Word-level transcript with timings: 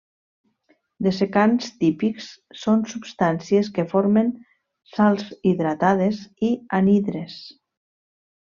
Dessecants 1.07 1.67
típics 1.83 2.29
són 2.63 2.81
substàncies 2.95 3.69
que 3.77 3.87
formen 3.93 4.33
sals 4.95 5.29
hidratades 5.53 6.25
i 6.49 6.53
anhidres. 6.83 7.39